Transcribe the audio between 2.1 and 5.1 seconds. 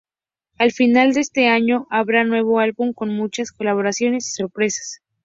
nuevo álbum con muchas colaboraciones y sorpresas.